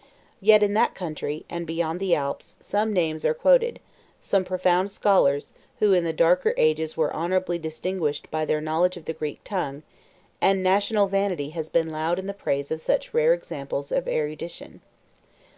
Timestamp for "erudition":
14.08-14.80